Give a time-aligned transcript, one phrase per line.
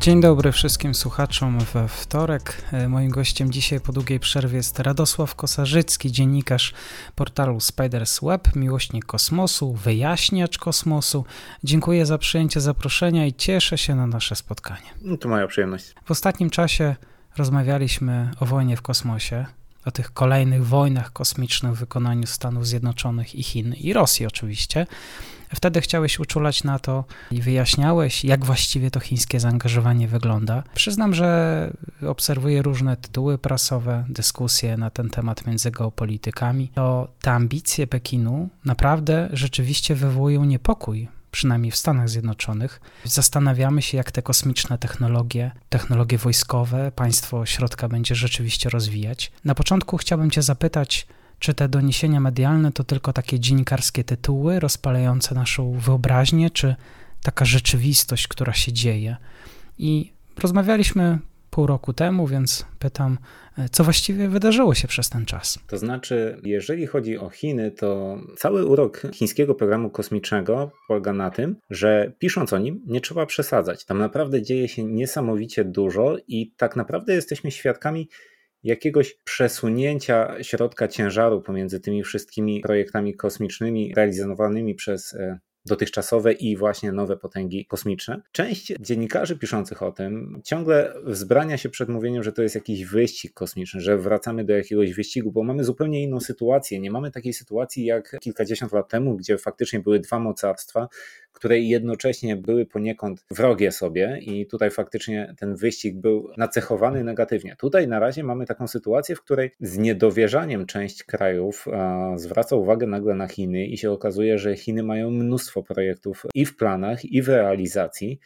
[0.00, 2.62] Dzień dobry wszystkim słuchaczom we wtorek.
[2.72, 6.74] E, moim gościem dzisiaj po długiej przerwie jest Radosław Kosarzycki, dziennikarz
[7.14, 11.24] portalu Spiders Web, miłośnik kosmosu, wyjaśniacz kosmosu.
[11.64, 14.90] Dziękuję za przyjęcie zaproszenia i cieszę się na nasze spotkanie.
[15.02, 15.94] No to moja przyjemność.
[16.04, 16.96] W ostatnim czasie
[17.36, 19.46] rozmawialiśmy o wojnie w kosmosie,
[19.84, 24.86] o tych kolejnych wojnach kosmicznych w wykonaniu Stanów Zjednoczonych i Chin i Rosji oczywiście.
[25.54, 30.62] Wtedy chciałeś uczulać na to i wyjaśniałeś, jak właściwie to chińskie zaangażowanie wygląda.
[30.74, 31.70] Przyznam, że
[32.06, 36.68] obserwuję różne tytuły prasowe, dyskusje na ten temat między geopolitykami.
[36.74, 42.80] To te ambicje Pekinu naprawdę rzeczywiście wywołują niepokój przynajmniej w Stanach Zjednoczonych.
[43.04, 49.32] Zastanawiamy się, jak te kosmiczne technologie, technologie wojskowe, państwo środka będzie rzeczywiście rozwijać.
[49.44, 51.06] Na początku chciałbym Cię zapytać,
[51.38, 56.76] czy te doniesienia medialne to tylko takie dziennikarskie tytuły rozpalające naszą wyobraźnię, czy
[57.22, 59.16] taka rzeczywistość, która się dzieje?
[59.78, 61.18] I rozmawialiśmy
[61.50, 63.18] pół roku temu, więc pytam,
[63.70, 65.58] co właściwie wydarzyło się przez ten czas?
[65.66, 71.56] To znaczy, jeżeli chodzi o Chiny, to cały urok chińskiego programu kosmicznego polega na tym,
[71.70, 73.84] że pisząc o nim, nie trzeba przesadzać.
[73.84, 78.08] Tam naprawdę dzieje się niesamowicie dużo i tak naprawdę jesteśmy świadkami
[78.62, 86.92] jakiegoś przesunięcia środka ciężaru pomiędzy tymi wszystkimi projektami kosmicznymi realizowanymi przez e, dotychczasowe i właśnie
[86.92, 88.22] nowe potęgi kosmiczne.
[88.32, 93.34] Część dziennikarzy piszących o tym ciągle wzbrania się przed mówieniem, że to jest jakiś wyścig
[93.34, 96.80] kosmiczny, że wracamy do jakiegoś wyścigu, bo mamy zupełnie inną sytuację.
[96.80, 100.88] Nie mamy takiej sytuacji jak kilkadziesiąt lat temu, gdzie faktycznie były dwa mocarstwa,
[101.32, 107.56] które jednocześnie były poniekąd wrogie sobie i tutaj faktycznie ten wyścig był nacechowany negatywnie.
[107.58, 111.66] Tutaj na razie mamy taką sytuację, w której z niedowierzaniem część krajów
[112.16, 116.56] zwraca uwagę nagle na Chiny i się okazuje, że Chiny mają mnóstwo projektów i w
[116.56, 118.20] planach, i w realizacji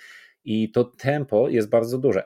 [0.44, 2.25] i to tempo jest bardzo duże.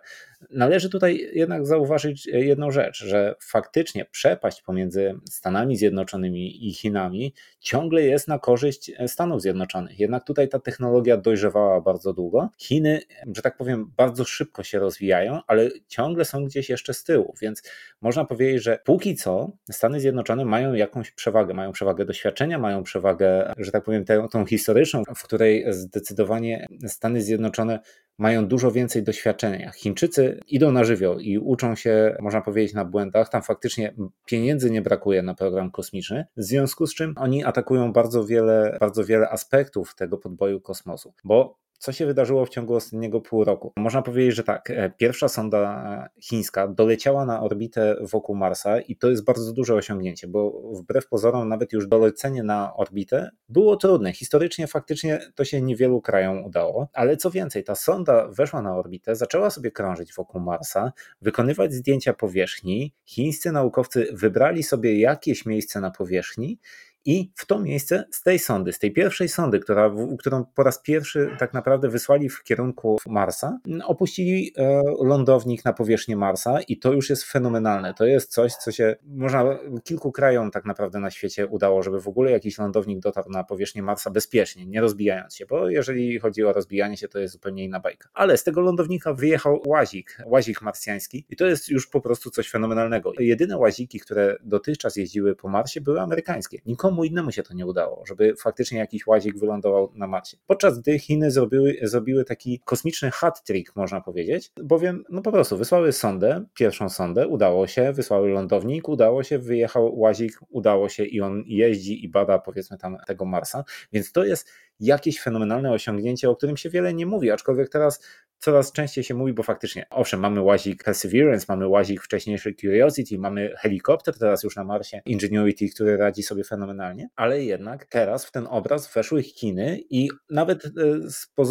[0.50, 8.02] Należy tutaj jednak zauważyć jedną rzecz, że faktycznie przepaść pomiędzy Stanami Zjednoczonymi i Chinami ciągle
[8.02, 10.00] jest na korzyść Stanów Zjednoczonych.
[10.00, 12.48] Jednak tutaj ta technologia dojrzewała bardzo długo.
[12.58, 13.00] Chiny,
[13.36, 17.62] że tak powiem, bardzo szybko się rozwijają, ale ciągle są gdzieś jeszcze z tyłu, więc
[18.00, 23.52] można powiedzieć, że póki co Stany Zjednoczone mają jakąś przewagę, mają przewagę doświadczenia, mają przewagę,
[23.58, 27.78] że tak powiem, tę, tą historyczną, w której zdecydowanie Stany Zjednoczone
[28.18, 29.70] mają dużo więcej doświadczenia.
[29.70, 33.28] Chińczycy idą na żywioł i uczą się, można powiedzieć, na błędach.
[33.28, 38.24] Tam faktycznie pieniędzy nie brakuje na program kosmiczny, w związku z czym oni atakują bardzo
[38.24, 43.44] wiele, bardzo wiele aspektów tego podboju kosmosu, bo co się wydarzyło w ciągu ostatniego pół
[43.44, 43.72] roku?
[43.76, 45.84] Można powiedzieć, że tak, e, pierwsza sonda
[46.16, 51.08] e, chińska doleciała na orbitę wokół Marsa i to jest bardzo duże osiągnięcie, bo wbrew
[51.08, 54.12] pozorom nawet już dolecenie na orbitę było trudne.
[54.12, 59.16] Historycznie faktycznie to się niewielu krajom udało, ale co więcej, ta sonda weszła na orbitę,
[59.16, 62.94] zaczęła sobie krążyć wokół Marsa, wykonywać zdjęcia powierzchni.
[63.04, 66.58] Chińscy naukowcy wybrali sobie jakieś miejsce na powierzchni
[67.04, 70.82] i w to miejsce z tej sondy, z tej pierwszej sondy, która, którą po raz
[70.82, 76.92] pierwszy tak naprawdę wysłali w kierunku Marsa, opuścili e, lądownik na powierzchnię Marsa i to
[76.92, 77.94] już jest fenomenalne.
[77.94, 82.08] To jest coś, co się można kilku krajom tak naprawdę na świecie udało, żeby w
[82.08, 86.52] ogóle jakiś lądownik dotarł na powierzchnię Marsa bezpiecznie, nie rozbijając się, bo jeżeli chodzi o
[86.52, 88.08] rozbijanie się, to jest zupełnie inna bajka.
[88.14, 92.50] Ale z tego lądownika wyjechał łazik, łazik marsjański i to jest już po prostu coś
[92.50, 93.12] fenomenalnego.
[93.18, 96.58] Jedyne łaziki, które dotychczas jeździły po Marsie były amerykańskie.
[96.66, 100.36] Nikomu nikomu innemu się to nie udało, żeby faktycznie jakiś łazik wylądował na Marsie.
[100.46, 105.56] Podczas gdy Chiny zrobiły, zrobiły taki kosmiczny hat trick, można powiedzieć, bowiem no po prostu
[105.56, 111.20] wysłały sondę, pierwszą sondę, udało się, wysłały lądownik, udało się, wyjechał łazik, udało się i
[111.20, 114.48] on jeździ i bada powiedzmy tam tego Marsa, więc to jest
[114.80, 118.00] jakieś fenomenalne osiągnięcie, o którym się wiele nie mówi, aczkolwiek teraz
[118.38, 123.52] coraz częściej się mówi, bo faktycznie, owszem, mamy łazik Perseverance, mamy łazik wcześniejszy Curiosity, mamy
[123.56, 128.46] helikopter teraz już na Marsie, Ingenuity, który radzi sobie fenomenalnie, ale jednak teraz w ten
[128.50, 130.70] obraz weszły Chiny i nawet e,
[131.10, 131.44] z, e,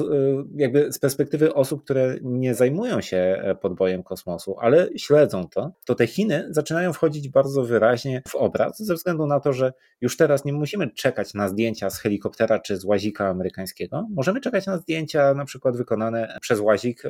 [0.56, 5.96] jakby z perspektywy osób, które nie zajmują się e, podbojem kosmosu, ale śledzą to, to
[5.96, 10.46] te Chiny zaczynają wchodzić bardzo wyraźnie w obraz, ze względu na to, że już teraz
[10.46, 15.34] nie musimy czekać na zdjęcia z helikoptera czy z łazika amerykańskiego, możemy czekać na zdjęcia
[15.34, 17.04] na przykład wykonane przez łazik łazik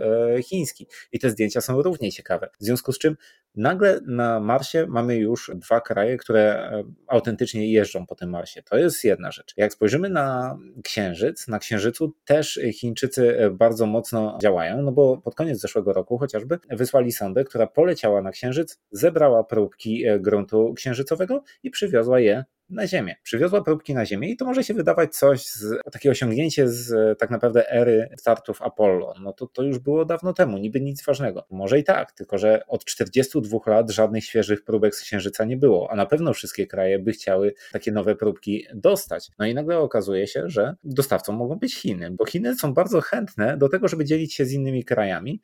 [0.43, 0.87] chiński.
[1.11, 2.49] I te zdjęcia są równie ciekawe.
[2.59, 3.17] W związku z czym
[3.55, 6.71] nagle na Marsie mamy już dwa kraje, które
[7.07, 8.63] autentycznie jeżdżą po tym Marsie.
[8.63, 9.53] To jest jedna rzecz.
[9.57, 15.59] Jak spojrzymy na Księżyc, na Księżycu też Chińczycy bardzo mocno działają, no bo pod koniec
[15.59, 22.19] zeszłego roku chociażby wysłali sondę, która poleciała na Księżyc, zebrała próbki gruntu księżycowego i przywiozła
[22.19, 23.15] je na Ziemię.
[23.23, 27.29] Przywiozła próbki na Ziemię i to może się wydawać coś, z, takie osiągnięcie z tak
[27.29, 29.13] naprawdę ery startów Apollo.
[29.21, 31.45] No to, to już było dawno temu, niby nic ważnego.
[31.49, 35.91] Może i tak, tylko że od 42 lat żadnych świeżych próbek z Księżyca nie było,
[35.91, 39.31] a na pewno wszystkie kraje by chciały takie nowe próbki dostać.
[39.39, 43.57] No i nagle okazuje się, że dostawcą mogą być Chiny, bo Chiny są bardzo chętne
[43.57, 45.41] do tego, żeby dzielić się z innymi krajami,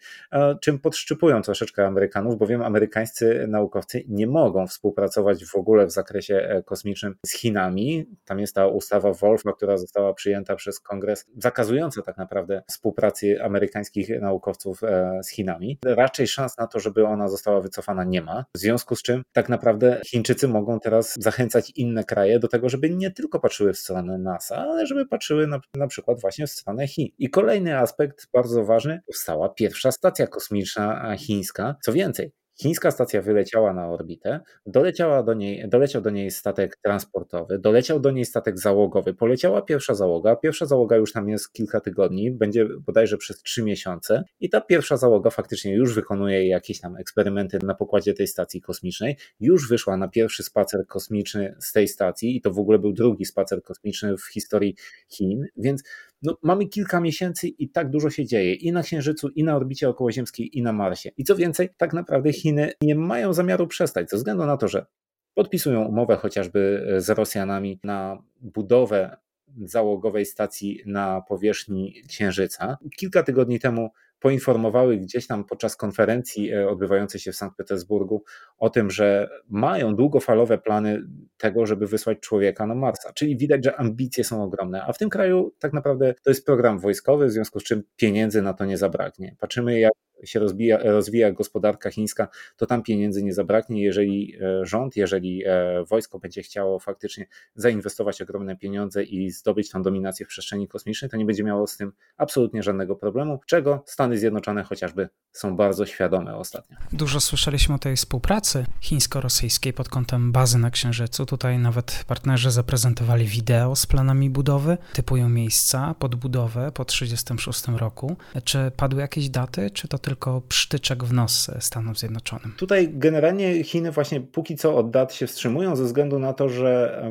[0.62, 6.64] czym podszczypują troszeczkę Amerykanów, bowiem amerykańscy naukowcy nie mogą współpracować w ogóle w zakresie e,
[6.64, 8.06] kosmicznym z Chinami.
[8.26, 14.22] Tam jest ta ustawa Wolfma, która została przyjęta przez kongres, zakazująca tak naprawdę współpracy amerykańskich
[14.22, 15.80] naukowców e, z Chinami.
[15.86, 18.46] Raczej szans na to, żeby ona została wycofana nie ma.
[18.56, 22.90] W związku z czym tak naprawdę Chińczycy mogą teraz zachęcać inne kraje do tego, żeby
[22.90, 26.88] nie tylko patrzyły w stronę NASA, ale żeby patrzyły na, na przykład właśnie w stronę
[26.88, 27.08] Chin.
[27.18, 31.76] I kolejny aspekt bardzo ważny, powstała pierwsza stacja kosmiczna chińska.
[31.82, 37.60] Co więcej, Chińska stacja wyleciała na orbitę, doleciała do niej, doleciał do niej statek transportowy,
[37.60, 42.32] doleciał do niej statek załogowy, poleciała pierwsza załoga, pierwsza załoga już tam jest kilka tygodni,
[42.32, 47.60] będzie bodajże przez trzy miesiące i ta pierwsza załoga faktycznie już wykonuje jakieś tam eksperymenty
[47.64, 52.42] na pokładzie tej stacji kosmicznej, już wyszła na pierwszy spacer kosmiczny z tej stacji i
[52.42, 54.76] to w ogóle był drugi spacer kosmiczny w historii
[55.10, 55.84] Chin, więc
[56.24, 59.90] no, mamy kilka miesięcy i tak dużo się dzieje i na Księżycu, i na orbicie
[59.90, 61.10] okołoziemskiej, i na Marsie.
[61.18, 64.86] I co więcej, tak naprawdę Chiny nie mają zamiaru przestać, ze względu na to, że
[65.34, 69.18] podpisują umowę chociażby z Rosjanami na budowę
[69.62, 72.78] załogowej stacji na powierzchni Księżyca.
[72.98, 73.90] Kilka tygodni temu
[74.24, 78.24] poinformowały gdzieś tam podczas konferencji e, odbywającej się w Sankt Petersburgu
[78.58, 81.04] o tym, że mają długofalowe plany
[81.38, 83.14] tego, żeby wysłać człowieka na Marsa.
[83.14, 86.80] Czyli widać, że ambicje są ogromne, a w tym kraju tak naprawdę to jest program
[86.80, 89.36] wojskowy, w związku z czym pieniędzy na to nie zabraknie.
[89.40, 89.94] Patrzymy, jak
[90.26, 92.28] się rozbija, rozwija gospodarka chińska,
[92.58, 93.84] to tam pieniędzy nie zabraknie.
[93.84, 97.26] Jeżeli e, rząd, jeżeli e, wojsko będzie chciało faktycznie
[97.56, 101.78] zainwestować ogromne pieniądze i zdobyć tą dominację w przestrzeni kosmicznej, to nie będzie miało z
[101.78, 106.78] tym absolutnie żadnego problemu, czego Stany Zjednoczone chociażby są bardzo świadome ostatnio.
[106.94, 111.26] Dużo słyszeliśmy o tej współpracy chińsko-rosyjskiej pod kątem bazy na Księżycu.
[111.26, 118.16] Tutaj nawet partnerzy zaprezentowali wideo z planami budowy, typują miejsca pod budowę po 1936 roku.
[118.44, 120.13] Czy padły jakieś daty, czy to tylko
[120.50, 122.54] przytyczek w nos Stanom Zjednoczonym?
[122.58, 127.04] Tutaj generalnie Chiny właśnie póki co od dat się wstrzymują ze względu na to, że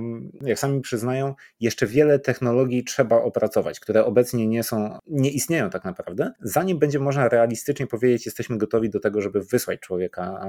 [0.43, 5.84] jak sami przyznają, jeszcze wiele technologii trzeba opracować, które obecnie nie są, nie istnieją tak
[5.84, 10.46] naprawdę, zanim będzie można realistycznie powiedzieć, jesteśmy gotowi do tego, żeby wysłać człowieka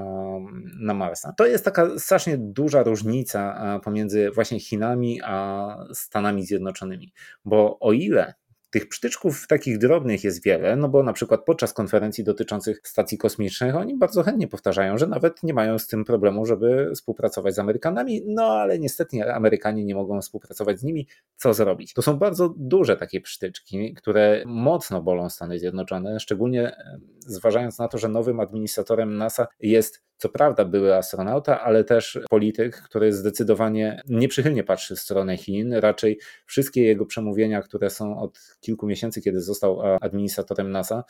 [0.80, 1.32] na Marsa.
[1.32, 7.12] To jest taka strasznie duża różnica pomiędzy właśnie Chinami a Stanami Zjednoczonymi,
[7.44, 8.34] bo o ile
[8.74, 13.76] tych przytyczków takich drobnych jest wiele, no bo na przykład podczas konferencji dotyczących stacji kosmicznych
[13.76, 18.22] oni bardzo chętnie powtarzają, że nawet nie mają z tym problemu, żeby współpracować z Amerykanami,
[18.26, 21.08] no ale niestety Amerykanie nie mogą współpracować z nimi.
[21.36, 21.92] Co zrobić?
[21.92, 26.76] To są bardzo duże takie przytyczki, które mocno bolą Stany Zjednoczone, szczególnie
[27.18, 32.76] zważając na to, że nowym administratorem NASA jest co prawda były astronauta, ale też polityk,
[32.76, 35.72] który zdecydowanie nieprzychylnie patrzy w stronę Chin.
[35.72, 41.04] Raczej wszystkie jego przemówienia, które są od kilku miesięcy, kiedy został administratorem NASA,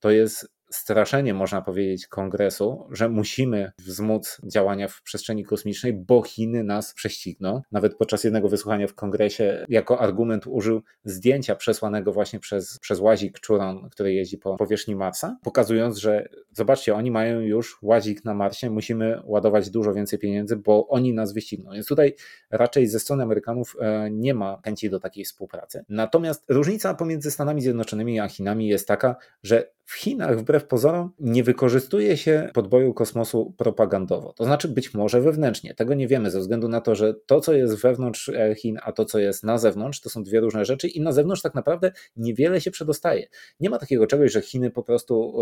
[0.00, 6.64] to jest straszenie, można powiedzieć, kongresu, że musimy wzmóc działania w przestrzeni kosmicznej, bo Chiny
[6.64, 7.62] nas prześcigną.
[7.72, 13.46] Nawet podczas jednego wysłuchania w kongresie jako argument użył zdjęcia przesłanego właśnie przez, przez łazik
[13.46, 18.70] Churon, który jeździ po powierzchni Marsa, pokazując, że zobaczcie, oni mają już łazik na Marsie,
[18.70, 21.72] musimy ładować dużo więcej pieniędzy, bo oni nas wyścigną.
[21.72, 22.14] Więc tutaj
[22.50, 25.84] raczej ze strony Amerykanów e, nie ma chęci do takiej współpracy.
[25.88, 31.44] Natomiast różnica pomiędzy Stanami Zjednoczonymi a Chinami jest taka, że w Chinach wbrew pozorom nie
[31.44, 34.32] wykorzystuje się podboju kosmosu propagandowo.
[34.32, 35.74] To znaczy być może wewnętrznie.
[35.74, 39.04] Tego nie wiemy ze względu na to, że to, co jest wewnątrz Chin, a to,
[39.04, 42.60] co jest na zewnątrz, to są dwie różne rzeczy i na zewnątrz tak naprawdę niewiele
[42.60, 43.26] się przedostaje.
[43.60, 45.38] Nie ma takiego czegoś, że Chiny po prostu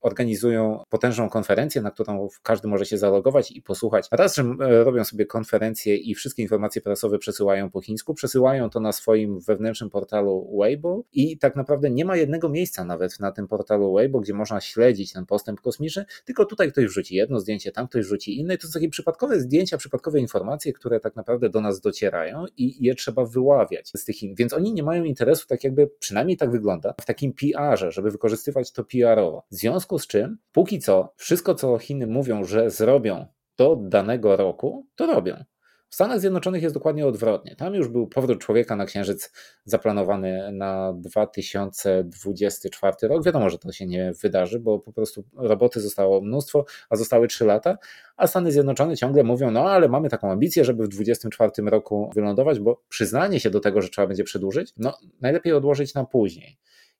[0.00, 4.08] organizują potężną konferencję, na którą każdy może się zalogować i posłuchać.
[4.12, 8.92] Raz, że robią sobie konferencję i wszystkie informacje prasowe przesyłają po chińsku, przesyłają to na
[8.92, 13.94] swoim wewnętrznym portalu Weibo i tak naprawdę nie ma jednego miejsca nawet na tym portalu
[13.94, 18.04] Weibo, gdzie można śledzić ten postęp kosmiczny, tylko tutaj ktoś wrzuci jedno zdjęcie, tam ktoś
[18.04, 18.58] wrzuci inne.
[18.58, 22.94] To są takie przypadkowe zdjęcia, przypadkowe informacje, które tak naprawdę do nas docierają i je
[22.94, 24.16] trzeba wyławiać z tych.
[24.34, 28.72] Więc oni nie mają interesu, tak jakby, przynajmniej tak wygląda, w takim PR-ze, żeby wykorzystywać
[28.72, 29.42] to PR-owo.
[29.50, 33.26] W związku z czym, póki co, wszystko co Chiny mówią, że zrobią
[33.56, 35.44] do danego roku, to robią.
[35.90, 37.56] W Stanach Zjednoczonych jest dokładnie odwrotnie.
[37.56, 39.32] Tam już był powrót człowieka na Księżyc
[39.64, 43.24] zaplanowany na 2024 rok.
[43.24, 47.44] Wiadomo, że to się nie wydarzy, bo po prostu roboty zostało mnóstwo, a zostały 3
[47.44, 47.78] lata,
[48.16, 52.60] a Stany Zjednoczone ciągle mówią, no ale mamy taką ambicję, żeby w 2024 roku wylądować,
[52.60, 56.58] bo przyznanie się do tego, że trzeba będzie przedłużyć, no najlepiej odłożyć na później.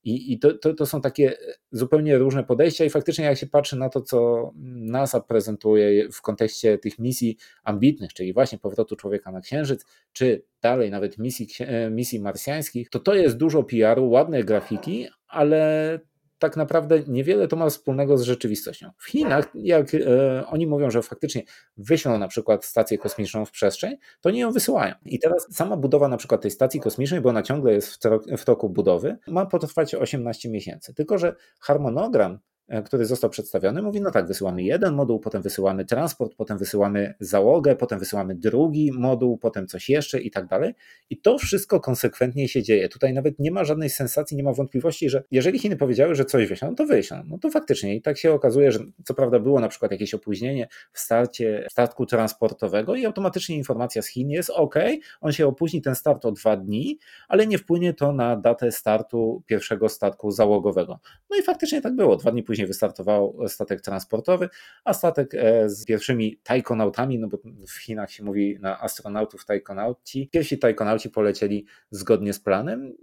[0.09, 1.37] I, i to, to, to, są takie
[1.73, 6.79] zupełnie różne podejścia, i faktycznie, jak się patrzy na to, co NASA prezentuje w kontekście
[6.79, 11.49] tych misji ambitnych, czyli właśnie powrotu człowieka na Księżyc, czy dalej nawet misji,
[11.91, 16.01] misji marsjańskich, to to jest dużo PR-u, ładne grafiki, ale
[16.39, 18.91] tak naprawdę niewiele to ma wspólnego z rzeczywistością.
[18.97, 21.43] W Chinach, jak e, oni mówią, że faktycznie
[21.77, 24.95] wyślą na przykład stację kosmiczną w przestrzeń, to nie ją wysyłają.
[25.05, 28.45] I teraz sama budowa na przykład tej stacji kosmicznej, bo ona ciągle jest w, w
[28.45, 30.95] toku budowy, ma potrwać 18 miesięcy.
[30.95, 32.39] Tylko, że harmonogram
[32.85, 37.77] który został przedstawiony, mówi: No tak, wysyłamy jeden moduł, potem wysyłamy transport, potem wysyłamy załogę,
[37.77, 40.75] potem wysyłamy drugi moduł, potem coś jeszcze i tak dalej.
[41.11, 42.89] I to wszystko konsekwentnie się dzieje.
[42.89, 46.49] Tutaj nawet nie ma żadnej sensacji, nie ma wątpliwości, że jeżeli Chiny powiedziały, że coś
[46.49, 47.23] wyślą, to wyślą.
[47.27, 50.69] No to faktycznie i tak się okazuje, że co prawda było na przykład jakieś opóźnienie
[50.93, 54.75] w starcie statku transportowego i automatycznie informacja z Chin jest OK,
[55.21, 56.99] on się opóźni ten start o dwa dni,
[57.29, 60.99] ale nie wpłynie to na datę startu pierwszego statku załogowego.
[61.31, 62.17] No i faktycznie tak było.
[62.17, 64.49] Dwa dni później później wystartował statek transportowy,
[64.85, 67.39] a statek e, z pierwszymi tajkonautami, no bo
[67.69, 72.95] w Chinach się mówi na astronautów tajkonauci, pierwsi tajkonauci polecieli zgodnie z planem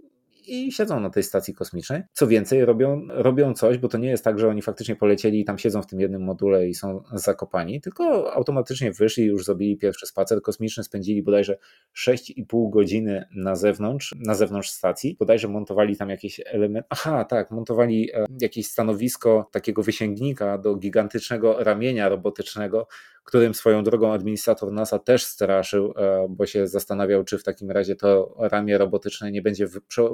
[0.46, 2.02] i siedzą na tej stacji kosmicznej.
[2.12, 5.44] Co więcej, robią, robią coś, bo to nie jest tak, że oni faktycznie polecieli i
[5.44, 10.06] tam siedzą w tym jednym module i są zakopani, tylko automatycznie wyszli, już zrobili pierwszy
[10.06, 11.58] spacer kosmiczny, spędzili bodajże
[12.06, 15.16] 6,5 godziny na zewnątrz, na zewnątrz stacji.
[15.18, 16.88] Bodajże montowali tam jakieś elementy.
[16.90, 22.88] Aha, tak, montowali e, jakieś stanowisko takiego wysięgnika do gigantycznego ramienia robotycznego,
[23.26, 27.96] którym swoją drogą administrator NASA też straszył, e, bo się zastanawiał, czy w takim razie
[27.96, 29.68] to ramię robotyczne nie będzie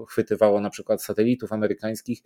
[0.09, 2.23] chwytywało na przykład satelitów amerykańskich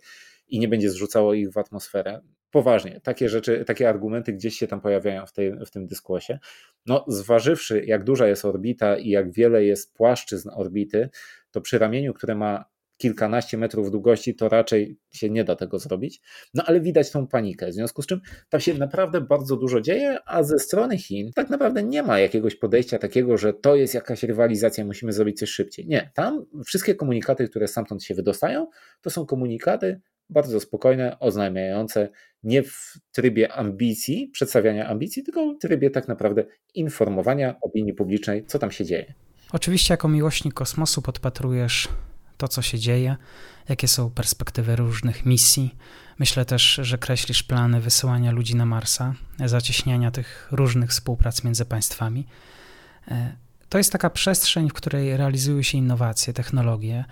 [0.47, 2.21] i nie będzie zrzucało ich w atmosferę.
[2.51, 6.39] Poważnie, takie rzeczy, takie argumenty gdzieś się tam pojawiają w, tej, w tym dyskursie.
[6.85, 11.09] No, zważywszy, jak duża jest orbita i jak wiele jest płaszczyzn orbity,
[11.51, 12.65] to przy ramieniu, które ma
[12.97, 16.21] kilkanaście metrów długości, to raczej się nie da tego zrobić.
[16.53, 20.17] No ale widać tą panikę, w związku z czym tam się naprawdę bardzo dużo dzieje,
[20.25, 24.23] a ze strony Chin tak naprawdę nie ma jakiegoś podejścia takiego, że to jest jakaś
[24.23, 25.87] rywalizacja, musimy zrobić coś szybciej.
[25.87, 28.67] Nie, tam wszystkie komunikaty, które stamtąd się wydostają,
[29.01, 32.09] to są komunikaty bardzo spokojne, oznajmiające,
[32.43, 38.59] nie w trybie ambicji, przedstawiania ambicji, tylko w trybie tak naprawdę informowania opinii publicznej, co
[38.59, 39.13] tam się dzieje.
[39.51, 41.87] Oczywiście, jako miłośnik kosmosu podpatrujesz
[42.37, 43.15] to, co się dzieje,
[43.69, 45.75] jakie są perspektywy różnych misji.
[46.19, 49.13] Myślę też, że kreślisz plany wysyłania ludzi na Marsa,
[49.45, 52.27] zacieśniania tych różnych współprac między państwami.
[53.07, 53.35] E,
[53.69, 57.05] to jest taka przestrzeń, w której realizują się innowacje, technologie,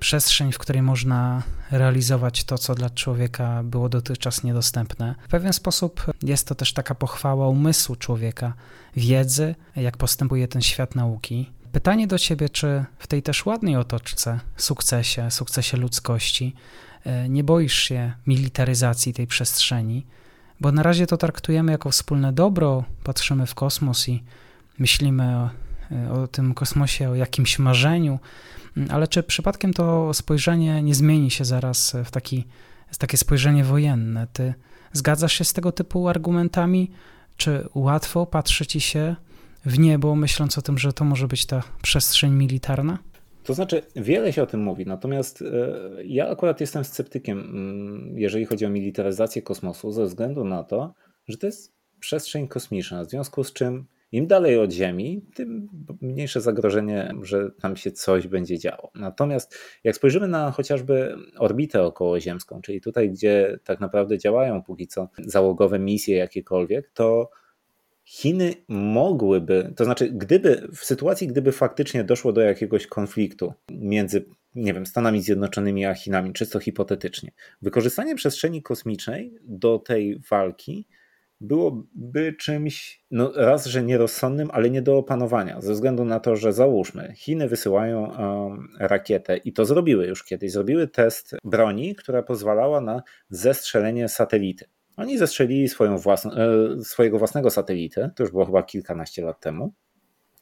[0.00, 5.14] przestrzeń, w której można realizować to, co dla człowieka było dotychczas niedostępne.
[5.24, 8.54] W pewien sposób jest to też taka pochwała umysłu człowieka,
[8.96, 11.50] wiedzy, jak postępuje ten świat nauki.
[11.72, 16.54] Pytanie do ciebie, czy w tej też ładnej otoczce, sukcesie, sukcesie ludzkości,
[17.04, 20.06] e, nie boisz się militaryzacji tej przestrzeni,
[20.60, 24.22] bo na razie to traktujemy jako wspólne dobro, patrzymy w kosmos i
[24.78, 25.50] myślimy o,
[25.92, 28.18] e, o tym kosmosie, o jakimś marzeniu,
[28.76, 32.44] mm, ale czy przypadkiem to spojrzenie nie zmieni się zaraz w taki,
[32.88, 34.26] w takie spojrzenie wojenne?
[34.32, 34.54] Ty
[34.92, 36.90] zgadzasz się z tego typu argumentami?
[37.36, 39.16] Czy łatwo patrzy ci się
[39.64, 42.98] w niebo, myśląc o tym, że to może być ta przestrzeń militarna?
[43.44, 45.44] To znaczy, wiele się o tym mówi, natomiast e,
[46.04, 50.94] ja akurat jestem sceptykiem, mm, jeżeli chodzi o militaryzację kosmosu, ze względu na to,
[51.28, 55.68] że to jest przestrzeń kosmiczna, w związku z czym im dalej od Ziemi, tym
[56.00, 58.90] mniejsze zagrożenie, że tam się coś będzie działo.
[58.94, 65.08] Natomiast jak spojrzymy na chociażby orbitę okołoziemską, czyli tutaj, gdzie tak naprawdę działają póki co
[65.18, 67.30] załogowe misje jakiekolwiek, to
[68.12, 74.74] Chiny mogłyby, to znaczy, gdyby w sytuacji, gdyby faktycznie doszło do jakiegoś konfliktu między, nie
[74.74, 80.88] wiem, Stanami Zjednoczonymi a Chinami, czysto hipotetycznie, wykorzystanie przestrzeni kosmicznej do tej walki
[81.40, 86.52] byłoby czymś, no raz, że nierozsądnym, ale nie do opanowania, ze względu na to, że
[86.52, 92.80] załóżmy, Chiny wysyłają um, rakietę i to zrobiły już kiedyś, zrobiły test broni, która pozwalała
[92.80, 94.64] na zestrzelenie satelity.
[94.96, 95.98] Oni zestrzelili swoją e,
[96.84, 99.72] swojego własnego satelity, to już było chyba kilkanaście lat temu,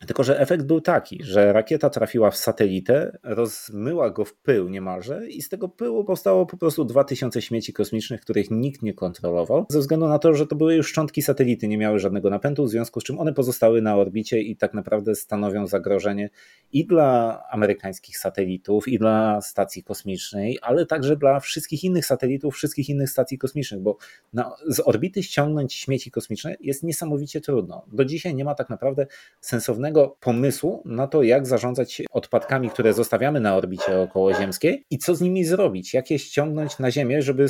[0.07, 5.29] tylko, że efekt był taki, że rakieta trafiła w satelitę, rozmyła go w pył niemalże
[5.29, 9.79] i z tego pyłu powstało po prostu 2000 śmieci kosmicznych, których nikt nie kontrolował, ze
[9.79, 13.01] względu na to, że to były już szczątki satelity, nie miały żadnego napędu, w związku
[13.01, 16.31] z czym one pozostały na orbicie i tak naprawdę stanowią zagrożenie
[16.73, 22.89] i dla amerykańskich satelitów, i dla stacji kosmicznej, ale także dla wszystkich innych satelitów, wszystkich
[22.89, 23.97] innych stacji kosmicznych, bo
[24.33, 27.87] na, z orbity ściągnąć śmieci kosmiczne jest niesamowicie trudno.
[27.93, 29.07] Do dzisiaj nie ma tak naprawdę
[29.41, 35.15] sensownego żadnego pomysłu na to, jak zarządzać odpadkami, które zostawiamy na orbicie okołoziemskiej i co
[35.15, 37.47] z nimi zrobić, jak je ściągnąć na Ziemię, żeby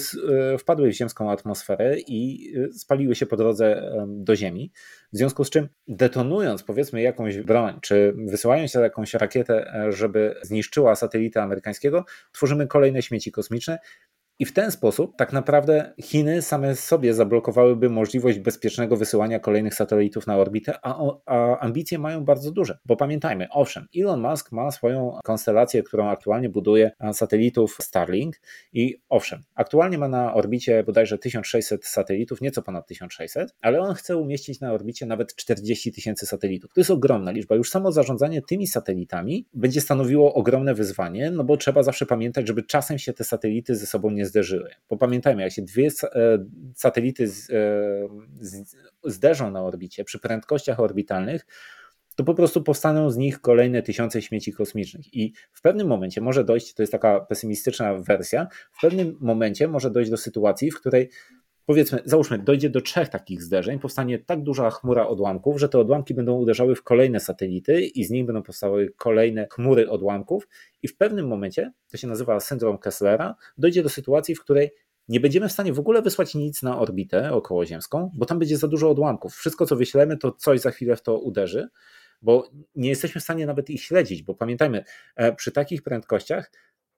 [0.55, 4.73] e, wpadły w ziemską atmosferę i e, spaliły się po drodze do Ziemi.
[5.13, 10.95] W związku z czym detonując powiedzmy jakąś broń, czy wysyłając jakąś rakietę, e, żeby zniszczyła
[10.95, 13.79] satelitę amerykańskiego, tworzymy kolejne śmieci kosmiczne,
[14.41, 20.27] i w ten sposób tak naprawdę Chiny same sobie zablokowałyby możliwość bezpiecznego wysyłania kolejnych satelitów
[20.27, 22.79] na orbitę, a, a, ambicje mają bardzo duże.
[22.87, 28.37] Bo pamiętajmy, owszem, Elon Musk ma swoją konstelację, którą aktualnie buduje satelitów Starlink
[28.73, 34.17] i owszem, aktualnie ma na orbicie bodajże 1600 satelitów, nieco ponad 1600, ale on chce
[34.17, 36.73] umieścić na orbicie nawet 40 tysięcy satelitów.
[36.75, 37.55] To jest ogromna liczba.
[37.55, 42.63] Już samo zarządzanie tymi satelitami będzie stanowiło ogromne wyzwanie, no bo trzeba zawsze pamiętać, żeby
[42.63, 44.71] czasem się te satelity ze sobą nie zderzyły.
[44.91, 47.29] Bo pamiętajmy, jak się dwie e, satelity e,
[49.05, 51.47] zderzą na orbicie przy prędkościach orbitalnych,
[52.17, 55.15] to po prostu powstaną z nich kolejne tysiące śmieci kosmicznych.
[55.15, 59.91] I w pewnym momencie może dojść, to jest taka pesymistyczna wersja, w pewnym momencie może
[59.91, 61.11] dojść do sytuacji, w której
[61.67, 66.15] powiedzmy, załóżmy, dojdzie do trzech takich zderzeń, powstanie tak duża chmura odłamków, że te odłamki
[66.15, 70.49] będą uderzały w kolejne satelity i z nich będą powstały kolejne chmury odłamków
[70.83, 74.71] i w pewnym momencie, to się nazywa syndrom Kesslera, dojdzie do sytuacji, w której
[75.09, 78.69] nie będziemy w stanie w ogóle wysłać nic na orbitę okołoziemską, bo tam będzie za
[78.69, 79.35] dużo odłamków.
[79.35, 81.69] Wszystko, co wyślemy, to coś za chwilę w to uderzy,
[82.23, 84.85] bo nie jesteśmy w stanie nawet ich śledzić, bo pamiętajmy,
[85.17, 86.53] e, przy takich prędkościach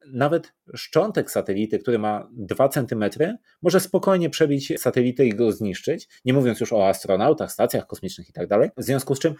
[0.06, 3.04] nawet szczątek satelity, który ma 2 cm,
[3.62, 8.32] może spokojnie przebić satelitę i go zniszczyć, nie mówiąc już o astronautach, stacjach kosmicznych i
[8.32, 8.48] tak.
[8.76, 9.34] W związku z czym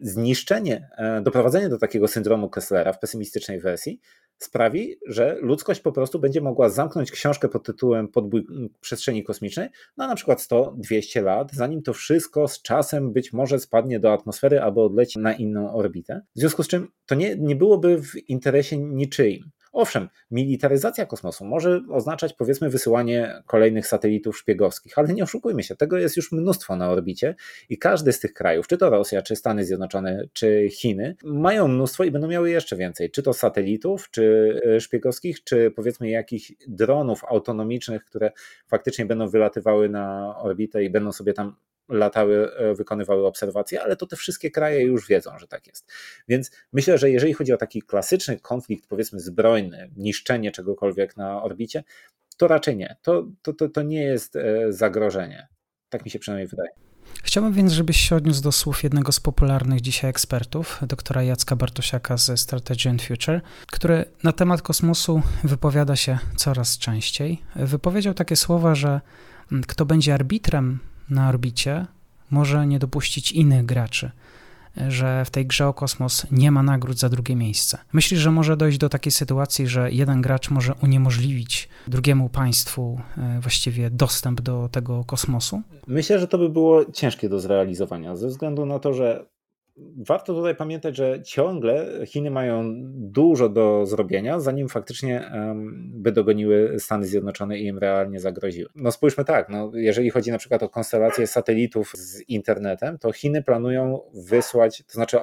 [0.00, 4.00] zniszczenie, e, doprowadzenie do takiego syndromu Kesslera w pesymistycznej wersji
[4.38, 8.46] sprawi, że ludzkość po prostu będzie mogła zamknąć książkę pod tytułem Podbój
[8.80, 14.00] przestrzeni kosmicznej na na przykład 100-200 lat, zanim to wszystko z czasem być może spadnie
[14.00, 16.20] do atmosfery albo odleci na inną orbitę.
[16.36, 19.50] W związku z czym to nie, nie byłoby w interesie niczyim.
[19.72, 25.98] Owszem, militaryzacja kosmosu może oznaczać powiedzmy wysyłanie kolejnych satelitów szpiegowskich, ale nie oszukujmy się, tego
[25.98, 27.34] jest już mnóstwo na orbicie
[27.68, 32.04] i każdy z tych krajów, czy to Rosja, czy Stany Zjednoczone, czy Chiny, mają mnóstwo
[32.04, 37.24] i będą miały jeszcze więcej, czy to satelitów, czy e, szpiegowskich, czy powiedzmy jakichś dronów
[37.24, 38.32] autonomicznych, które
[38.66, 41.56] faktycznie będą wylatywały na orbitę i będą sobie tam
[41.90, 45.92] latały, e, wykonywały obserwacje, ale to te wszystkie kraje już wiedzą, że tak jest.
[46.28, 51.84] Więc myślę, że jeżeli chodzi o taki klasyczny konflikt, powiedzmy zbrojny, niszczenie czegokolwiek na orbicie,
[52.36, 52.96] to raczej nie.
[53.02, 55.48] To, to, to, to nie jest e, zagrożenie.
[55.88, 56.70] Tak mi się przynajmniej wydaje.
[57.22, 62.16] Chciałbym więc, żebyś się odniósł do słów jednego z popularnych dzisiaj ekspertów, doktora Jacka Bartosiaka
[62.16, 63.40] ze Strategy and Future,
[63.72, 67.42] który na temat kosmosu wypowiada się coraz częściej.
[67.56, 69.00] Wypowiedział takie słowa, że
[69.66, 70.78] kto będzie arbitrem
[71.10, 71.86] na orbicie
[72.30, 74.10] może nie dopuścić innych graczy,
[74.88, 77.78] że w tej grze o kosmos nie ma nagród za drugie miejsce.
[77.92, 83.40] Myślisz, że może dojść do takiej sytuacji, że jeden gracz może uniemożliwić drugiemu państwu e,
[83.40, 85.62] właściwie dostęp do tego kosmosu?
[85.86, 89.24] Myślę, że to by było ciężkie do zrealizowania, ze względu na to, że
[89.96, 92.64] warto tutaj pamiętać, że ciągle Chiny mają
[92.94, 95.32] dużo do zrobienia, zanim faktycznie
[95.74, 98.68] by dogoniły Stany Zjednoczone i im realnie zagroziły.
[98.74, 103.42] No spójrzmy tak, no jeżeli chodzi na przykład o konstelację satelitów z internetem, to Chiny
[103.42, 105.18] planują wysłać, to znaczy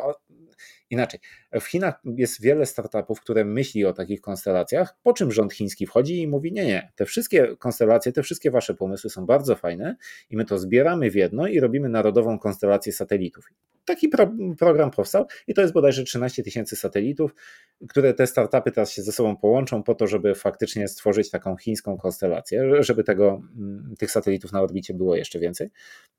[0.90, 1.20] Inaczej,
[1.62, 6.22] w Chinach jest wiele startupów, które myśli o takich konstelacjach, po czym rząd chiński wchodzi
[6.22, 9.96] i mówi: Nie, nie, te wszystkie konstelacje, te wszystkie wasze pomysły są bardzo fajne
[10.30, 13.46] i my to zbieramy w jedno i robimy narodową konstelację satelitów.
[13.86, 17.36] Taki pro, program powstał i to jest bodajże 13 tysięcy satelitów,
[17.90, 21.98] które te startupy teraz się ze sobą połączą po to, żeby faktycznie stworzyć taką chińską
[21.98, 25.70] konstelację, żeby tego, mm, tych satelitów na orbicie było jeszcze więcej.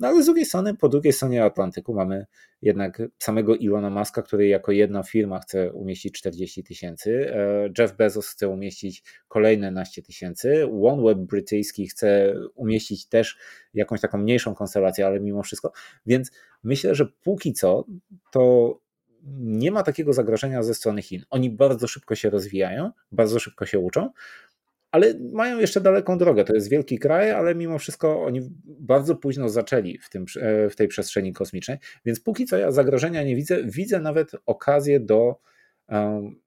[0.01, 2.27] No ale z drugiej strony, po drugiej stronie Atlantyku mamy
[2.63, 8.29] jednak samego Ilona Muska, który jako jedna firma chce umieścić 40 tysięcy, e, Jeff Bezos
[8.29, 13.39] chce umieścić kolejne naście tysięcy, OneWeb brytyjski chce umieścić też
[13.75, 15.73] jakąś taką mniejszą konstelację, ale mimo wszystko.
[16.07, 16.31] Więc
[16.63, 17.85] myślę, że póki co
[18.33, 18.75] to
[19.39, 21.23] nie ma takiego zagrożenia ze strony Chin.
[21.31, 24.11] Oni bardzo szybko się rozwijają, bardzo szybko się uczą,
[24.91, 26.45] ale mają jeszcze daleką drogę.
[26.45, 30.25] To jest wielki kraj, ale mimo wszystko oni bardzo późno zaczęli w, tym,
[30.71, 33.65] w tej przestrzeni kosmicznej, więc póki co ja zagrożenia nie widzę.
[33.65, 35.41] Widzę nawet okazję do
[35.89, 36.41] um,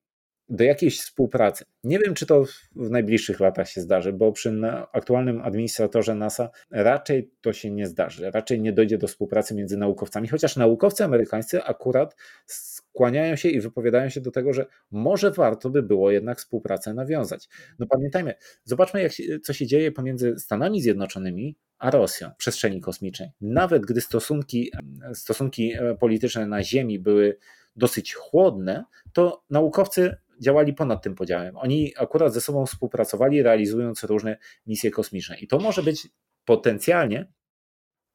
[0.52, 1.66] do jakiejś współpracy.
[1.84, 2.44] Nie wiem, czy to
[2.76, 4.62] w najbliższych latach się zdarzy, bo przy
[4.94, 8.32] aktualnym administratorze NASA raczej to się nie zdarzy.
[8.32, 14.10] Raczej nie dojdzie do współpracy między naukowcami, chociaż naukowcy amerykańscy akurat skłaniają się i wypowiadają
[14.10, 17.50] się do tego, że może warto by było jednak współpracę nawiązać.
[17.80, 18.34] No pamiętajmy,
[18.64, 23.30] zobaczmy, jak się, co się dzieje pomiędzy Stanami Zjednoczonymi a Rosją w przestrzeni kosmicznej.
[23.42, 24.72] Nawet gdy stosunki,
[25.14, 27.38] stosunki polityczne na Ziemi były
[27.76, 28.84] dosyć chłodne,
[29.14, 31.58] to naukowcy działali ponad tym podziałem.
[31.58, 35.40] Oni akurat ze sobą współpracowali, realizując różne misje kosmiczne.
[35.40, 36.08] I to może być
[36.46, 37.32] potencjalnie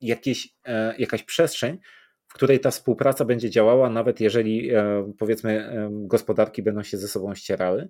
[0.00, 1.78] jakieś, e, jakaś przestrzeń,
[2.26, 7.08] w której ta współpraca będzie działała, nawet jeżeli e, powiedzmy e, gospodarki będą się ze
[7.08, 7.88] sobą ścierały.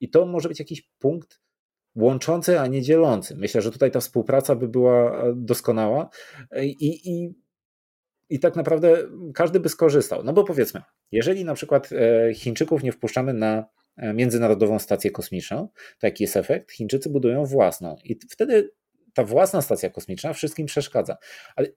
[0.00, 1.40] I to może być jakiś punkt
[1.94, 3.36] łączący, a nie dzielący.
[3.36, 6.08] Myślę, że tutaj ta współpraca by była doskonała
[6.62, 7.34] i, i
[8.34, 8.96] i tak naprawdę
[9.34, 10.24] każdy by skorzystał.
[10.24, 13.64] No bo powiedzmy, jeżeli na przykład e, Chińczyków nie wpuszczamy na
[13.96, 15.68] e, międzynarodową stację kosmiczną,
[15.98, 16.72] to jaki jest efekt?
[16.72, 18.70] Chińczycy budują własną i wtedy
[19.14, 21.16] ta własna stacja kosmiczna wszystkim przeszkadza.
[21.56, 21.68] Ale,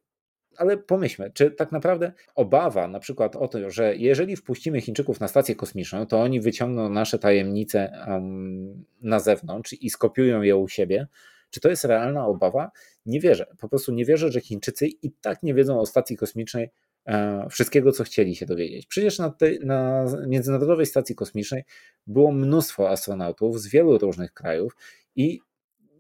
[0.57, 5.27] ale pomyślmy, czy tak naprawdę obawa na przykład o to, że jeżeli wpuścimy Chińczyków na
[5.27, 11.07] stację kosmiczną, to oni wyciągną nasze tajemnice um, na zewnątrz i skopiują je u siebie,
[11.49, 12.71] czy to jest realna obawa?
[13.05, 13.45] Nie wierzę.
[13.59, 16.69] Po prostu nie wierzę, że Chińczycy i tak nie wiedzą o stacji kosmicznej
[17.05, 18.85] e, wszystkiego, co chcieli się dowiedzieć.
[18.85, 21.63] Przecież na, tej, na Międzynarodowej Stacji Kosmicznej
[22.07, 24.75] było mnóstwo astronautów z wielu różnych krajów
[25.15, 25.39] i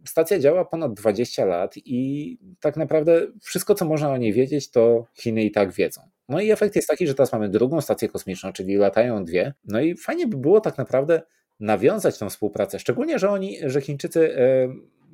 [0.05, 5.07] stacja działa ponad 20 lat i tak naprawdę wszystko, co można o niej wiedzieć, to
[5.13, 6.01] Chiny i tak wiedzą.
[6.29, 9.53] No i efekt jest taki, że teraz mamy drugą stację kosmiczną, czyli latają dwie.
[9.65, 11.21] No i fajnie by było tak naprawdę
[11.59, 14.35] nawiązać tą współpracę, szczególnie, że oni, że Chińczycy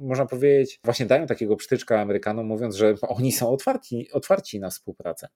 [0.04, 5.28] można powiedzieć, właśnie dają takiego przytyczka Amerykanom, mówiąc, że oni są otwarci, otwarci na współpracę.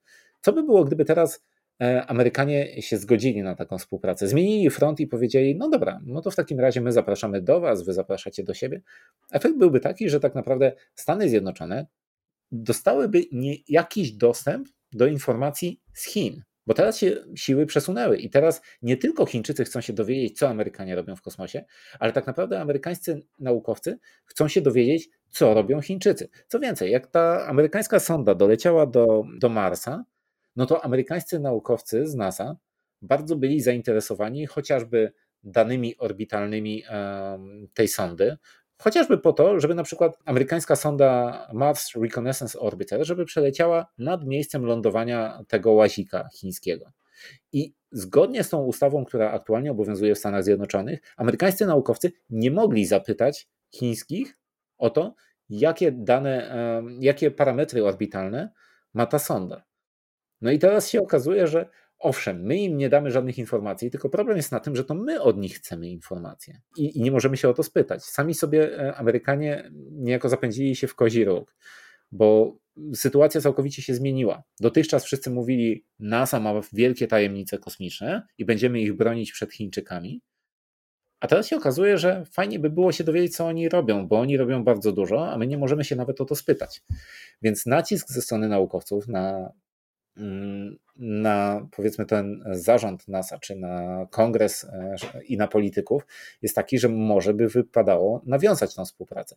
[0.42, 1.44] Co by było, gdyby teraz
[1.82, 6.32] e, Amerykanie się zgodzili na taką współpracę, zmienili front i powiedzieli: No dobra, no to
[6.32, 8.82] w takim razie my zapraszamy do Was, Wy zapraszacie do siebie.
[9.32, 11.88] Efekt byłby taki, że tak naprawdę Stany Zjednoczone
[12.52, 13.22] dostałyby
[13.68, 16.44] jakiś dostęp do informacji z Chin.
[16.68, 20.96] Bo teraz się siły przesunęły i teraz nie tylko Chińczycy chcą się dowiedzieć, co Amerykanie
[20.96, 21.66] robią w kosmosie,
[22.00, 26.30] ale tak naprawdę amerykańscy naukowcy chcą się dowiedzieć, co robią Chińczycy.
[26.48, 30.06] Co więcej, jak ta amerykańska sonda doleciała do, do Marsa,
[30.56, 32.56] no to amerykańscy naukowcy z NASA
[33.02, 35.12] bardzo byli zainteresowani chociażby
[35.44, 36.84] danymi orbitalnymi
[37.74, 38.38] tej sondy,
[38.80, 44.66] Chociażby po to, żeby na przykład amerykańska sonda Mars Reconnaissance Orbiter, żeby przeleciała nad miejscem
[44.66, 46.92] lądowania tego łazika chińskiego.
[47.52, 52.86] I zgodnie z tą ustawą, która aktualnie obowiązuje w Stanach Zjednoczonych, amerykańscy naukowcy nie mogli
[52.86, 54.38] zapytać chińskich
[54.78, 55.16] o to,
[55.50, 56.52] jakie dane,
[57.00, 58.52] jakie parametry orbitalne
[58.94, 59.64] ma ta sonda.
[60.42, 64.38] No i teraz się okazuje, że Owszem, my im nie damy żadnych informacji, tylko problem
[64.38, 67.50] jest na tym, że to my od nich chcemy informacje i, i nie możemy się
[67.50, 68.04] o to spytać.
[68.04, 71.56] Sami sobie e, Amerykanie niejako zapędzili się w kozi róg,
[72.12, 72.58] bo
[72.96, 74.44] sytuacja całkowicie się zmieniła.
[74.60, 80.22] Dotychczas wszyscy mówili, NASA ma wielkie tajemnice kosmiczne i będziemy ich bronić przed Chińczykami.
[81.20, 84.38] A teraz się okazuje, że fajnie by było się dowiedzieć, co oni robią, bo oni
[84.38, 86.82] robią bardzo dużo, a my nie możemy się nawet o to spytać.
[87.42, 89.52] Więc nacisk ze strony naukowców na
[91.00, 94.96] na powiedzmy ten zarząd NASA, czy na kongres e,
[95.28, 96.06] i na polityków
[96.42, 99.36] jest taki, że może by wypadało nawiązać tą współpracę.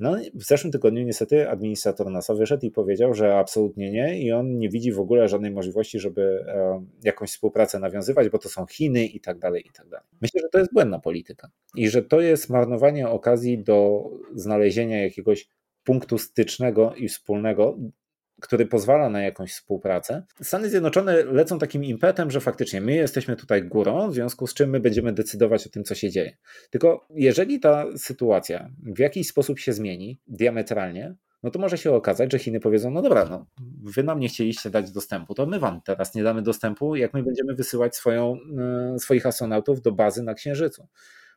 [0.00, 4.58] No w zeszłym tygodniu niestety administrator NASA wyszedł i powiedział, że absolutnie nie i on
[4.58, 9.06] nie widzi w ogóle żadnej możliwości, żeby e, jakąś współpracę nawiązywać, bo to są Chiny
[9.06, 10.06] i tak dalej, i tak dalej.
[10.22, 15.48] Myślę, że to jest błędna polityka i że to jest marnowanie okazji do znalezienia jakiegoś
[15.84, 17.78] punktu stycznego i wspólnego,
[18.44, 20.22] który pozwala na jakąś współpracę.
[20.42, 24.70] Stany Zjednoczone lecą takim impetem, że faktycznie my jesteśmy tutaj górą, w związku z czym
[24.70, 26.36] my będziemy decydować o tym, co się dzieje.
[26.70, 32.32] Tylko jeżeli ta sytuacja w jakiś sposób się zmieni diametralnie, no to może się okazać,
[32.32, 33.46] że Chiny powiedzą, no dobra, no,
[33.82, 37.22] wy nam nie chcieliście dać dostępu, to my wam teraz nie damy dostępu, jak my
[37.22, 38.36] będziemy wysyłać swoją,
[38.94, 40.88] e, swoich astronautów do bazy na Księżycu.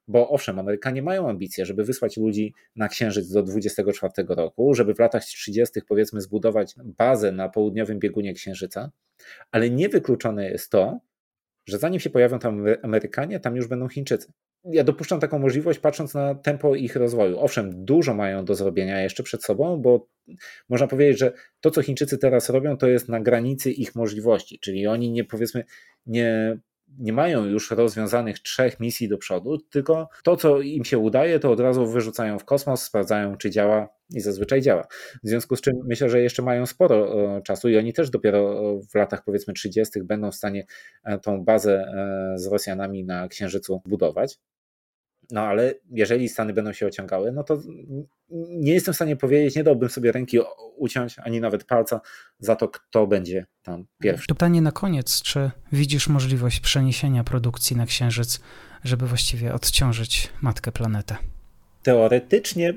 [0.08, 5.00] Bo owszem, Amerykanie mają ambicje, żeby wysłać ludzi na Księżyc do 2024 roku, żeby w
[5.00, 5.82] latach 30.
[5.88, 8.92] powiedzmy zbudować bazę na południowym biegunie Księżyca,
[9.52, 11.00] ale niewykluczone jest to,
[11.68, 14.32] że zanim się pojawią tam Amerykanie, tam już będą Chińczycy.
[14.66, 17.40] ja dopuszczam taką możliwość, patrząc na tempo ich rozwoju.
[17.40, 20.08] Owszem, dużo mają do zrobienia jeszcze przed sobą, bo
[20.70, 24.88] można powiedzieć, że to, co Chińczycy teraz robią, to jest na granicy ich możliwości, czyli
[24.88, 25.64] oni nie powiedzmy,
[26.06, 26.60] nie
[27.00, 31.52] nie mają już rozwiązanych trzech misji do przodu, tylko to, co im się udaje, to
[31.52, 34.88] od razu wyrzucają w kosmos, sprawdzają, czy działa i zazwyczaj działa.
[35.24, 38.96] W związku z czym myślę, że jeszcze mają sporo czasu i oni też dopiero w
[38.96, 40.04] latach powiedzmy 30.
[40.04, 40.66] będą w stanie
[41.04, 44.40] e, tą bazę e, z Rosjanami na Księżycu budować.
[45.32, 47.62] No ale jeżeli Stany będą się ociągały, no to
[48.50, 50.38] nie jestem w stanie powiedzieć, nie dałbym sobie ręki
[50.78, 52.02] uciąć, ani nawet palca
[52.40, 54.28] za to, kto będzie tam pierwszy.
[54.28, 58.40] Pytanie na koniec, czy widzisz możliwość przeniesienia produkcji na Księżyc,
[58.84, 61.16] żeby właściwie odciążyć matkę planetę?
[61.84, 62.74] Teoretycznie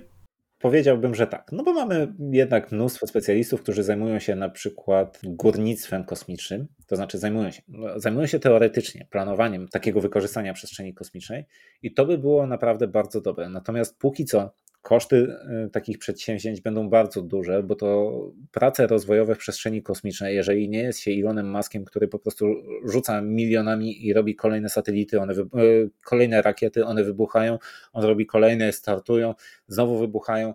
[0.60, 1.52] Powiedziałbym, że tak.
[1.52, 7.18] No bo mamy jednak mnóstwo specjalistów, którzy zajmują się na przykład górnictwem kosmicznym, to znaczy
[7.18, 11.44] zajmują się, no, zajmują się teoretycznie planowaniem takiego wykorzystania przestrzeni kosmicznej
[11.82, 13.48] i to by było naprawdę bardzo dobre.
[13.48, 14.50] Natomiast póki co
[14.82, 18.12] koszty y, takich przedsięwzięć będą bardzo duże, bo to
[18.52, 22.46] prace rozwojowe w przestrzeni kosmicznej, jeżeli nie jest się Elonem Muskiem, który po prostu
[22.84, 27.58] rzuca milionami i robi kolejne satelity, one y, kolejne rakiety, one wybuchają,
[27.92, 29.34] on robi kolejne, startują,
[29.66, 30.54] znowu wybuchają,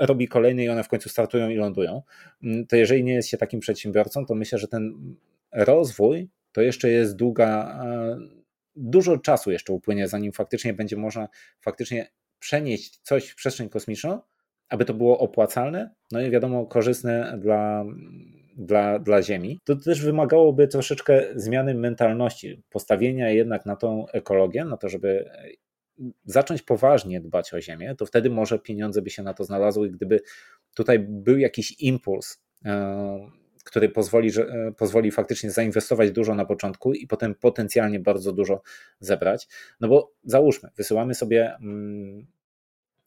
[0.00, 2.02] robi kolejne i one w końcu startują i lądują,
[2.42, 5.14] mm, to jeżeli nie jest się takim przedsiębiorcą, to myślę, że ten
[5.52, 7.80] rozwój to jeszcze jest długa,
[8.76, 11.28] dużo czasu jeszcze upłynie, zanim faktycznie będzie można
[11.60, 14.20] faktycznie przenieść coś w przestrzeń kosmiczną,
[14.68, 17.84] aby to było opłacalne, no i wiadomo, korzystne dla,
[18.56, 19.58] dla, dla Ziemi.
[19.64, 25.30] To też wymagałoby troszeczkę zmiany mentalności, postawienia jednak na tą ekologię, na to, żeby
[26.24, 30.20] zacząć poważnie dbać o Ziemię, to wtedy może pieniądze by się na to znalazły, gdyby
[30.74, 33.30] tutaj był jakiś impuls, e,
[33.68, 38.62] który pozwoli, że, e, pozwoli faktycznie zainwestować dużo na początku i potem potencjalnie bardzo dużo
[39.00, 39.48] zebrać.
[39.80, 42.26] No bo załóżmy, wysyłamy sobie, mm,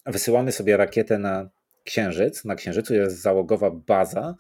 [0.06, 1.50] wysyłamy sobie rakietę na
[1.84, 2.46] Księżyc.
[2.46, 4.36] Na Księżycu jest załogowa baza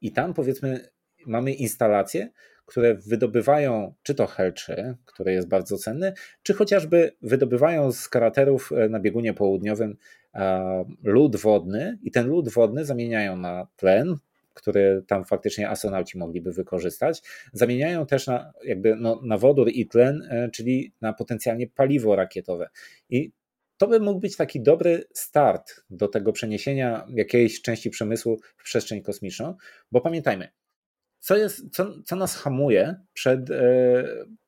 [0.00, 0.88] i tam powiedzmy
[1.26, 2.30] mamy instalacje,
[2.66, 6.12] które wydobywają czy to helczy, który jest bardzo cenny,
[6.42, 9.96] czy chociażby wydobywają z kraterów e, na biegunie południowym
[11.02, 14.16] lód wodny i ten lód wodny zamieniają na tlen,
[14.56, 17.22] który tam faktycznie astronauci mogliby wykorzystać.
[17.52, 22.68] Zamieniają też na, jakby no, na wodór i tlen, e, czyli na potencjalnie paliwo rakietowe.
[23.10, 23.32] I
[23.76, 29.02] to by mógł być taki dobry start do tego przeniesienia jakiejś części przemysłu w przestrzeń
[29.02, 29.54] kosmiczną,
[29.92, 30.48] bo pamiętajmy,
[31.18, 34.04] co, jest, co, co nas hamuje przed e,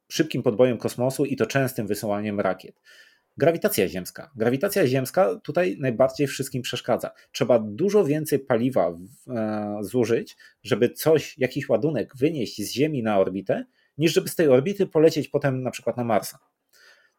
[0.08, 2.80] szybkim podbojem kosmosu i to częstym wysyłaniem rakiet?
[3.38, 4.30] Grawitacja ziemska.
[4.36, 7.10] Grawitacja ziemska tutaj najbardziej wszystkim przeszkadza.
[7.32, 8.90] Trzeba dużo więcej paliwa
[9.28, 13.64] e, zużyć, żeby coś, jakiś ładunek wynieść z Ziemi na orbitę,
[13.98, 16.38] niż żeby z tej orbity polecieć potem na przykład na Marsa.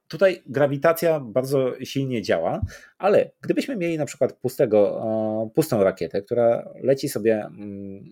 [0.08, 2.62] Tutaj grawitacja bardzo silnie działa,
[2.98, 8.04] ale gdybyśmy mieli na przykład pustego, e, pustą rakietę, która leci sobie, mm,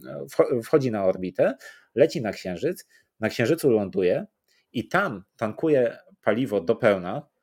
[0.63, 1.55] wchodzi na orbitę,
[1.95, 2.87] leci na Księżyc,
[3.19, 4.25] na Księżycu ląduje
[4.73, 7.36] i tam tankuje paliwo do pełna,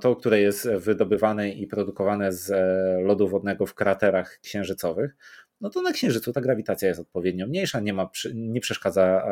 [0.00, 5.16] to, które jest wydobywane i produkowane z e, lodu wodnego w kraterach księżycowych,
[5.60, 9.26] no to na Księżycu ta grawitacja jest odpowiednio mniejsza, nie, ma, nie, przeszkadza,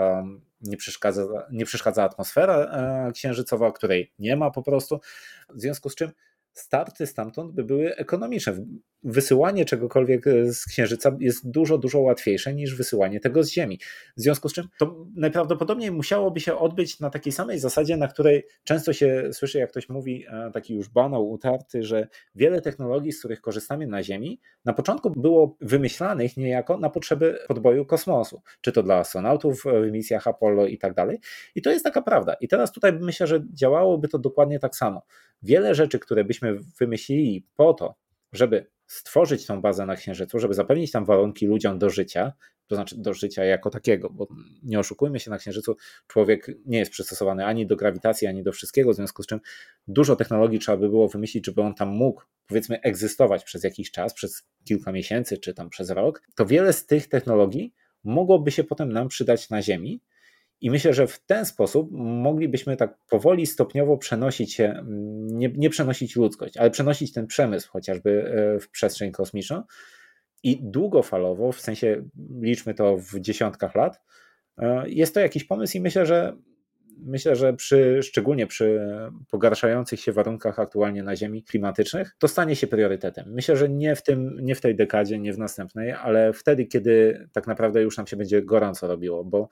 [0.60, 1.22] nie, przeszkadza,
[1.52, 5.00] nie przeszkadza atmosfera e, księżycowa, której nie ma po prostu,
[5.54, 6.10] w związku z czym
[6.52, 8.54] starty stamtąd by były ekonomiczne.
[9.02, 13.78] Wysyłanie czegokolwiek z Księżyca jest dużo, dużo łatwiejsze niż wysyłanie tego z Ziemi.
[14.16, 18.46] W związku z czym to najprawdopodobniej musiałoby się odbyć na takiej samej zasadzie, na której
[18.64, 23.18] często się słyszy, jak ktoś mówi, e, taki już banał, utarty, że wiele technologii, z
[23.18, 28.82] których korzystamy na Ziemi, na początku było wymyślanych niejako na potrzeby podboju kosmosu, czy to
[28.82, 31.18] dla astronautów w misjach Apollo i tak dalej.
[31.54, 32.34] I to jest taka prawda.
[32.34, 35.02] I teraz tutaj myślę, że działałoby to dokładnie tak samo.
[35.42, 37.94] Wiele rzeczy, które byśmy wymyślili po to,
[38.32, 42.32] żeby stworzyć tą bazę na Księżycu, żeby zapewnić tam warunki ludziom do życia,
[42.66, 44.28] to znaczy do życia jako takiego, bo
[44.62, 45.76] nie oszukujmy się, na Księżycu
[46.06, 49.40] człowiek nie jest przystosowany ani do grawitacji, ani do wszystkiego, w związku z czym
[49.88, 54.14] dużo technologii trzeba by było wymyślić, żeby on tam mógł, powiedzmy, egzystować przez jakiś czas,
[54.14, 57.74] przez kilka miesięcy, czy tam przez rok, to wiele z tych technologii
[58.04, 60.00] mogłoby się potem nam przydać na Ziemi,
[60.60, 64.84] i myślę, że w ten sposób moglibyśmy tak powoli, stopniowo przenosić się,
[65.20, 69.62] nie, nie przenosić ludzkość, ale przenosić ten przemysł chociażby e, w przestrzeń kosmiczną
[70.42, 72.04] i długofalowo, w sensie
[72.40, 74.00] liczmy to w dziesiątkach lat,
[74.58, 76.36] e, jest to jakiś pomysł i myślę, że
[77.02, 78.80] myślę, że przy, szczególnie przy
[79.30, 83.32] pogarszających się warunkach aktualnie na Ziemi klimatycznych, to stanie się priorytetem.
[83.32, 87.26] Myślę, że nie w, tym, nie w tej dekadzie, nie w następnej, ale wtedy, kiedy
[87.32, 89.48] tak naprawdę już nam się będzie gorąco robiło, bo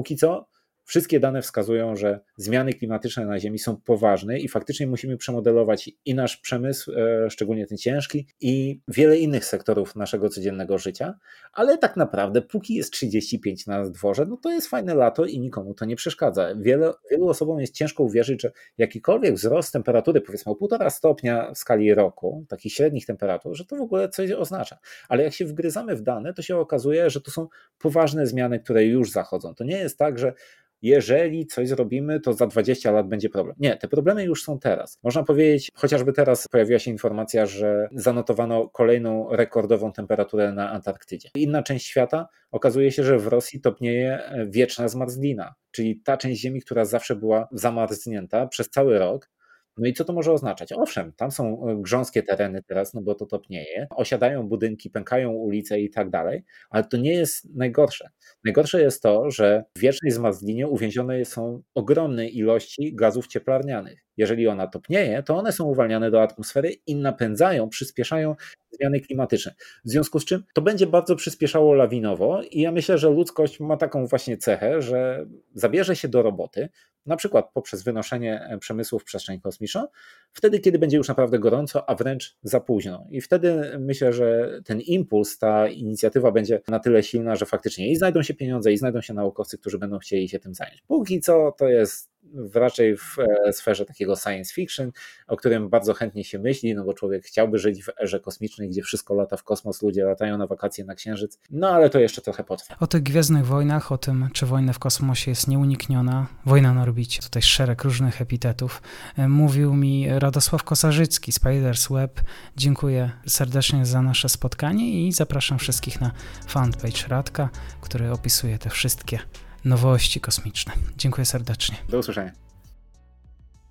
[0.00, 0.46] póki co
[0.90, 6.14] wszystkie dane wskazują, że zmiany klimatyczne na Ziemi są poważne i faktycznie musimy przemodelować i
[6.14, 11.14] nasz przemysł, e, szczególnie ten ciężki, i wiele innych sektorów naszego codziennego życia,
[11.52, 15.74] ale tak naprawdę, póki jest 35 na dworze, no to jest fajne lato i nikomu
[15.74, 16.54] to nie przeszkadza.
[16.56, 21.58] Wiele, wielu osobom jest ciężko uwierzyć, że jakikolwiek wzrost temperatury, powiedzmy o półtora stopnia w
[21.58, 24.78] skali roku, takich średnich temperatur, że to w ogóle coś oznacza.
[25.08, 27.48] Ale jak się wgryzamy w dane, to się okazuje, że to są
[27.78, 29.54] poważne zmiany, które już zachodzą.
[29.54, 30.34] To nie jest tak, że
[30.82, 33.56] jeżeli coś zrobimy, to za 20 lat będzie problem.
[33.58, 34.98] Nie, te problemy już są teraz.
[35.02, 41.28] Można powiedzieć, chociażby teraz pojawiła się informacja, że zanotowano kolejną rekordową temperaturę na Antarktydzie.
[41.34, 46.60] Inna część świata okazuje się, że w Rosji topnieje wieczna zmarzlina, czyli ta część Ziemi,
[46.60, 49.30] która zawsze była zamarznięta przez cały rok,
[49.76, 50.72] no i co to może oznaczać?
[50.72, 55.80] Owszem, tam są e, grząskie tereny teraz, no bo to topnieje, osiadają budynki, pękają ulice
[55.80, 58.10] i tak dalej, ale to nie jest najgorsze.
[58.44, 64.09] Najgorsze jest to, że w wiecznej zmarzlinie uwięzione są ogromne ilości gazów cieplarnianych.
[64.20, 68.36] Jeżeli ona topnieje, to one są uwalniane do atmosfery i napędzają, przyspieszają
[68.72, 69.54] zmiany klimatyczne.
[69.84, 73.76] W związku z czym to będzie bardzo przyspieszało lawinowo i ja myślę, że ludzkość ma
[73.76, 76.68] taką właśnie cechę, że zabierze się do roboty,
[77.06, 79.86] na przykład poprzez wynoszenie e, przemysłu w przestrzeń kosmiczną,
[80.32, 83.06] wtedy, kiedy będzie już naprawdę gorąco, a wręcz za późno.
[83.10, 87.96] I wtedy myślę, że ten impuls, ta inicjatywa będzie na tyle silna, że faktycznie i
[87.96, 90.82] znajdą się pieniądze, i znajdą się naukowcy, którzy będą chcieli się tym zająć.
[90.88, 92.09] Póki co to jest
[92.54, 94.92] raczej w e, sferze takiego science fiction,
[95.26, 98.82] o którym bardzo chętnie się myśli, no bo człowiek chciałby żyć w erze kosmicznej, gdzie
[98.82, 102.44] wszystko lata w kosmos, ludzie latają na wakacje na Księżyc, no ale to jeszcze trochę
[102.44, 102.76] potrwa.
[102.80, 107.22] O tych Gwiezdnych Wojnach, o tym, czy wojna w kosmosie jest nieunikniona, wojna na orbicie,
[107.22, 108.82] tutaj szereg różnych epitetów,
[109.16, 112.20] e, mówił mi Radosław Kosarzycki, Spiders Web.
[112.56, 116.12] Dziękuję serdecznie za nasze spotkanie i zapraszam wszystkich na
[116.46, 117.48] fanpage Radka,
[117.80, 119.18] który opisuje te wszystkie
[119.64, 120.72] nowości kosmiczne.
[120.96, 121.76] Dziękuję serdecznie.
[121.88, 122.32] Do usłyszenia.